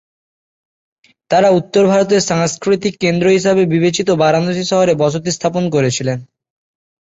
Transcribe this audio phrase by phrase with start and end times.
[1.31, 6.19] তাঁরা উত্তর ভারতের সাংস্কৃতিক কেন্দ্র হিসাবে বিবেচিত বারাণসী শহরে বসতি স্থাপন করেছিলেন।